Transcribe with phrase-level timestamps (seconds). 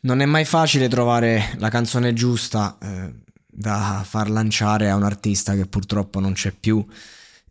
[0.00, 3.12] Non è mai facile trovare la canzone giusta eh,
[3.46, 6.84] da far lanciare a un artista che purtroppo non c'è più.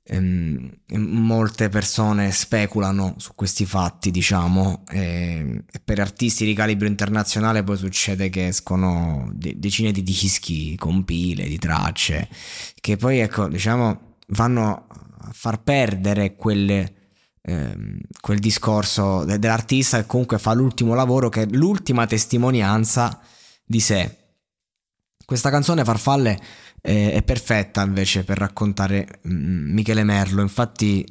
[0.09, 7.75] Ehm, molte persone speculano su questi fatti, diciamo, e, per artisti di calibro internazionale poi
[7.75, 12.29] succede che escono de- decine di dischi, compile, di tracce,
[12.79, 14.87] che poi, ecco, diciamo, vanno
[15.19, 16.96] a far perdere quelle
[17.47, 23.19] ehm, quel discorso dell'artista che comunque fa l'ultimo lavoro, che è l'ultima testimonianza
[23.65, 24.17] di sé.
[25.25, 26.39] Questa canzone Farfalle
[26.81, 31.05] eh, è perfetta invece per raccontare mm, Michele Merlo, infatti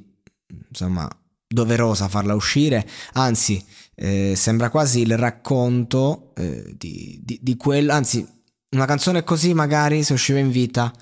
[0.69, 1.09] insomma
[1.49, 8.27] doverosa farla uscire, anzi eh, sembra quasi il racconto eh, di, di, di quel, anzi
[8.71, 10.93] una canzone così magari se usciva in vita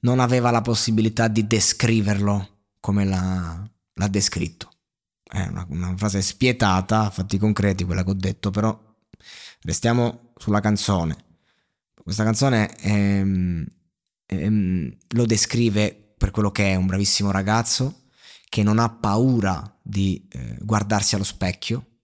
[0.00, 2.48] non aveva la possibilità di descriverlo
[2.80, 4.73] come l'ha, l'ha descritto
[5.24, 8.78] è una, una frase spietata, fatti concreti quella che ho detto, però
[9.62, 11.16] restiamo sulla canzone.
[11.94, 13.24] Questa canzone è,
[14.26, 18.02] è, lo descrive per quello che è un bravissimo ragazzo
[18.48, 22.00] che non ha paura di eh, guardarsi allo specchio,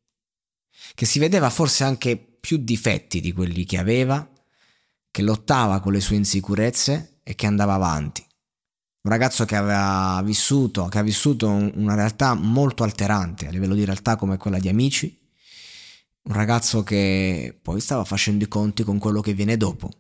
[0.95, 4.29] che si vedeva forse anche più difetti di quelli che aveva,
[5.11, 8.25] che lottava con le sue insicurezze e che andava avanti
[9.03, 13.85] un ragazzo che aveva vissuto, che ha vissuto una realtà molto alterante a livello di
[13.85, 15.19] realtà come quella di amici,
[16.23, 19.91] un ragazzo che poi stava facendo i conti con quello che viene dopo.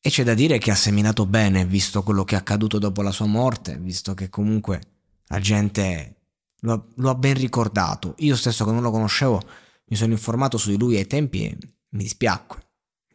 [0.00, 3.12] E c'è da dire che ha seminato bene, visto quello che è accaduto dopo la
[3.12, 4.80] sua morte, visto che comunque
[5.26, 6.16] la gente
[6.60, 8.14] lo ha, lo ha ben ricordato.
[8.18, 9.42] Io stesso che non lo conoscevo
[9.88, 11.56] mi sono informato su di lui ai tempi e
[11.90, 12.66] mi dispiacque.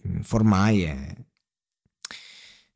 [0.03, 1.15] Mi informai e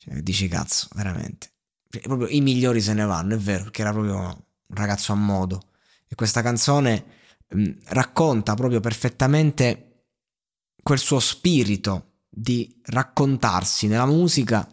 [0.07, 1.51] cioè, dici cazzo, veramente.
[1.90, 5.16] Cioè, proprio i migliori se ne vanno, è vero, perché era proprio un ragazzo a
[5.16, 5.69] modo.
[6.07, 7.06] E questa canzone
[7.50, 10.06] mh, racconta proprio perfettamente
[10.81, 14.68] quel suo spirito di raccontarsi nella musica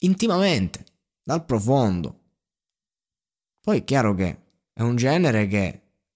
[0.00, 0.84] intimamente,
[1.22, 2.20] dal profondo.
[3.60, 5.64] Poi è chiaro che è un genere che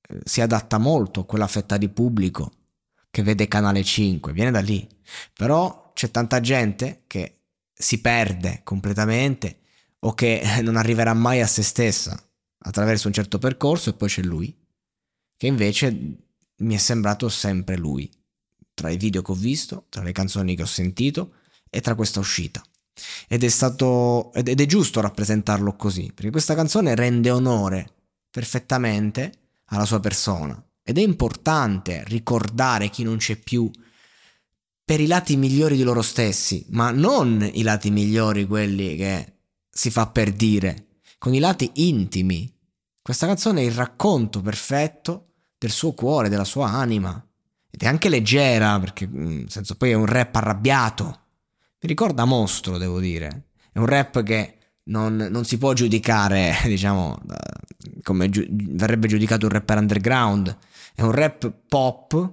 [0.00, 2.53] eh, si adatta molto a quella fetta di pubblico
[3.10, 4.87] che vede Canale 5, viene da lì.
[5.32, 7.40] Però c'è tanta gente che
[7.80, 9.60] si perde completamente
[10.00, 12.22] o che non arriverà mai a se stessa
[12.62, 14.54] attraverso un certo percorso e poi c'è lui,
[15.36, 15.91] che invece
[16.56, 18.10] mi è sembrato sempre lui,
[18.74, 21.34] tra i video che ho visto, tra le canzoni che ho sentito
[21.70, 22.62] e tra questa uscita.
[23.28, 27.94] Ed è stato ed è giusto rappresentarlo così, perché questa canzone rende onore
[28.30, 29.32] perfettamente
[29.66, 33.70] alla sua persona ed è importante ricordare chi non c'è più
[34.91, 39.34] per i lati migliori di loro stessi, ma non i lati migliori, quelli che
[39.71, 42.53] si fa per dire, con i lati intimi.
[43.01, 47.25] Questa canzone è il racconto perfetto del suo cuore, della sua anima.
[47.71, 51.04] Ed è anche leggera, perché mm, nel senso poi è un rap arrabbiato.
[51.83, 53.51] Mi ricorda Mostro, devo dire.
[53.71, 57.16] È un rap che non, non si può giudicare, diciamo,
[58.03, 60.59] come giu- verrebbe giudicato un rapper underground.
[60.97, 62.33] È un rap pop,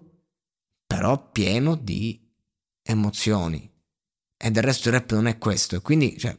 [0.87, 2.25] però pieno di
[2.87, 3.69] emozioni.
[4.37, 5.75] E del resto il rap non è questo.
[5.75, 6.37] E quindi, cioè,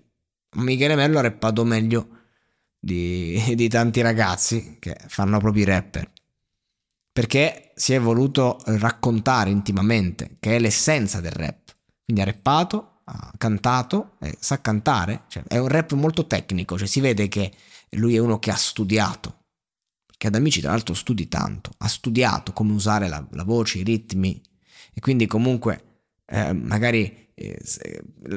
[0.56, 2.08] Michele Mello ha rappato meglio
[2.78, 6.12] di, di tanti ragazzi che fanno proprio i rapper.
[7.12, 11.74] perché si è voluto raccontare intimamente, che è l'essenza del rap.
[12.04, 16.86] Quindi ha rappato, ha cantato, eh, sa cantare, cioè, è un rap molto tecnico, cioè
[16.86, 17.52] si vede che
[17.92, 19.46] lui è uno che ha studiato,
[20.16, 23.82] che ad amici tra l'altro studi tanto, ha studiato come usare la, la voce, i
[23.82, 24.40] ritmi
[24.94, 25.87] e quindi comunque
[26.30, 27.60] eh, magari eh,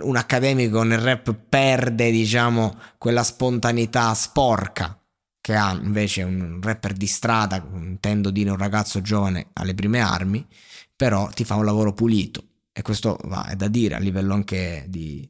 [0.02, 4.96] un accademico nel rap perde diciamo quella spontaneità sporca
[5.42, 10.48] che ha invece un rapper di strada, intendo dire un ragazzo giovane alle prime armi,
[10.96, 14.86] però ti fa un lavoro pulito e questo va, è da dire a livello anche
[14.88, 15.28] di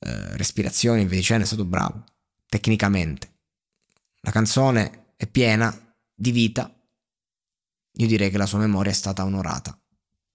[0.00, 2.04] eh, respirazione, invece è stato bravo,
[2.46, 3.30] tecnicamente.
[4.20, 5.74] La canzone è piena
[6.14, 6.70] di vita,
[7.98, 9.78] io direi che la sua memoria è stata onorata.